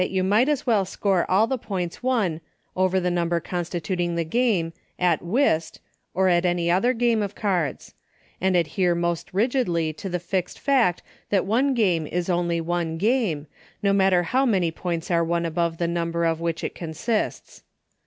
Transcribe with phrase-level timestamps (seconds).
[0.01, 2.41] you might as well score all the points won
[2.75, 5.79] over the number constituting the game at Whist,
[6.15, 7.93] or at any other game of cards;
[8.41, 13.45] and adhere most rigidly to the ffixed fact that one game is only one game,
[13.83, 17.61] no matter how many points are won above the number of which it consists.